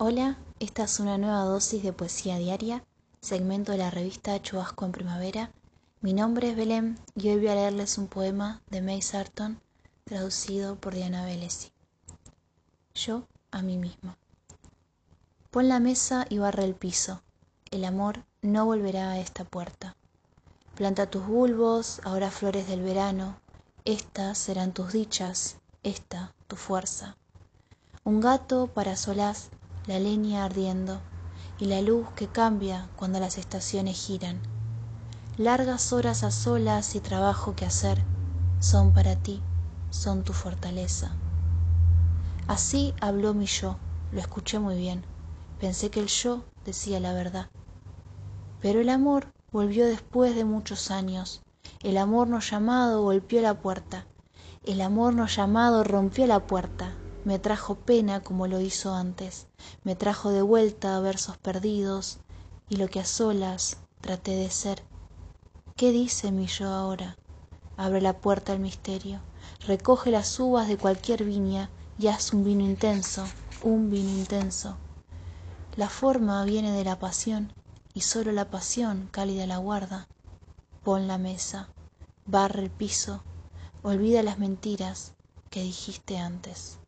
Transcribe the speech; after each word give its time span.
Hola, 0.00 0.38
esta 0.60 0.84
es 0.84 1.00
una 1.00 1.18
nueva 1.18 1.42
dosis 1.42 1.82
de 1.82 1.92
poesía 1.92 2.38
diaria, 2.38 2.84
segmento 3.20 3.72
de 3.72 3.78
la 3.78 3.90
revista 3.90 4.40
Chubasco 4.40 4.84
en 4.84 4.92
Primavera. 4.92 5.50
Mi 6.02 6.12
nombre 6.12 6.50
es 6.50 6.56
Belén 6.56 7.00
y 7.16 7.30
hoy 7.30 7.38
voy 7.38 7.48
a 7.48 7.56
leerles 7.56 7.98
un 7.98 8.06
poema 8.06 8.62
de 8.70 8.80
May 8.80 9.02
Sarton, 9.02 9.60
traducido 10.04 10.76
por 10.76 10.94
Diana 10.94 11.24
Velesi. 11.24 11.72
Yo 12.94 13.26
a 13.50 13.60
mí 13.60 13.76
misma. 13.76 14.16
Pon 15.50 15.68
la 15.68 15.80
mesa 15.80 16.26
y 16.28 16.38
barre 16.38 16.62
el 16.62 16.76
piso. 16.76 17.20
El 17.72 17.84
amor 17.84 18.24
no 18.40 18.66
volverá 18.66 19.10
a 19.10 19.18
esta 19.18 19.42
puerta. 19.42 19.96
Planta 20.76 21.10
tus 21.10 21.26
bulbos, 21.26 22.00
ahora 22.04 22.30
flores 22.30 22.68
del 22.68 22.82
verano. 22.82 23.40
Estas 23.84 24.38
serán 24.38 24.72
tus 24.72 24.92
dichas, 24.92 25.56
esta 25.82 26.36
tu 26.46 26.54
fuerza. 26.54 27.16
Un 28.04 28.20
gato 28.20 28.68
para 28.68 28.94
solaz 28.96 29.50
la 29.88 29.98
leña 29.98 30.44
ardiendo 30.44 31.00
y 31.58 31.64
la 31.64 31.80
luz 31.80 32.06
que 32.14 32.26
cambia 32.26 32.90
cuando 32.96 33.20
las 33.20 33.38
estaciones 33.38 33.98
giran. 33.98 34.38
Largas 35.38 35.94
horas 35.94 36.24
a 36.24 36.30
solas 36.30 36.94
y 36.94 37.00
trabajo 37.00 37.56
que 37.56 37.64
hacer 37.64 37.98
son 38.60 38.92
para 38.92 39.16
ti, 39.16 39.40
son 39.88 40.24
tu 40.24 40.34
fortaleza. 40.34 41.10
Así 42.48 42.92
habló 43.00 43.32
mi 43.32 43.46
yo, 43.46 43.76
lo 44.12 44.20
escuché 44.20 44.58
muy 44.58 44.76
bien. 44.76 45.04
Pensé 45.58 45.88
que 45.88 46.00
el 46.00 46.08
yo 46.08 46.42
decía 46.66 47.00
la 47.00 47.14
verdad. 47.14 47.48
Pero 48.60 48.80
el 48.80 48.90
amor 48.90 49.28
volvió 49.52 49.86
después 49.86 50.36
de 50.36 50.44
muchos 50.44 50.90
años. 50.90 51.40
El 51.82 51.96
amor 51.96 52.28
no 52.28 52.40
llamado 52.40 53.02
golpeó 53.02 53.40
la 53.40 53.54
puerta. 53.54 54.04
El 54.66 54.82
amor 54.82 55.14
no 55.14 55.26
llamado 55.26 55.82
rompió 55.82 56.26
la 56.26 56.40
puerta 56.40 56.94
me 57.28 57.38
trajo 57.38 57.74
pena 57.74 58.20
como 58.20 58.46
lo 58.46 58.58
hizo 58.58 58.94
antes, 58.94 59.48
me 59.84 59.94
trajo 59.94 60.30
de 60.30 60.40
vuelta 60.40 60.98
versos 61.00 61.36
perdidos 61.36 62.20
y 62.70 62.76
lo 62.76 62.88
que 62.88 63.00
a 63.00 63.04
solas 63.04 63.76
traté 64.00 64.34
de 64.34 64.48
ser. 64.48 64.82
¿Qué 65.76 65.92
dice 65.92 66.32
mi 66.32 66.46
yo 66.46 66.70
ahora? 66.70 67.18
Abre 67.76 68.00
la 68.00 68.14
puerta 68.14 68.54
al 68.54 68.60
misterio, 68.60 69.20
recoge 69.66 70.10
las 70.10 70.40
uvas 70.40 70.68
de 70.68 70.78
cualquier 70.78 71.24
viña 71.24 71.68
y 71.98 72.06
haz 72.06 72.32
un 72.32 72.44
vino 72.44 72.64
intenso, 72.64 73.26
un 73.62 73.90
vino 73.90 74.08
intenso. 74.08 74.78
La 75.76 75.90
forma 75.90 76.42
viene 76.46 76.72
de 76.72 76.84
la 76.84 76.98
pasión 76.98 77.52
y 77.92 78.00
solo 78.00 78.32
la 78.32 78.46
pasión 78.46 79.06
cálida 79.12 79.46
la 79.46 79.58
guarda. 79.58 80.08
Pon 80.82 81.06
la 81.06 81.18
mesa, 81.18 81.68
barre 82.24 82.62
el 82.62 82.70
piso, 82.70 83.22
olvida 83.82 84.22
las 84.22 84.38
mentiras 84.38 85.12
que 85.50 85.62
dijiste 85.62 86.16
antes. 86.16 86.78